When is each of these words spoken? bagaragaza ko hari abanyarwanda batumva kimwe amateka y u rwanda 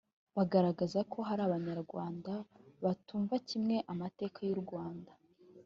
bagaragaza 0.37 0.99
ko 1.11 1.19
hari 1.27 1.41
abanyarwanda 1.47 2.33
batumva 2.83 3.35
kimwe 3.47 3.75
amateka 3.93 4.39
y 4.47 4.51
u 4.55 4.59
rwanda 4.63 5.11